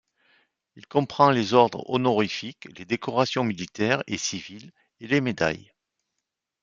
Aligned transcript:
Il 0.75 0.87
comprend 0.87 1.29
les 1.29 1.53
ordres 1.53 1.87
honorifiques, 1.87 2.67
les 2.75 2.85
décorations 2.85 3.43
militaires 3.43 4.01
et 4.07 4.17
civiles 4.17 4.71
et 4.99 5.05
les 5.05 5.21
médailles. 5.21 5.71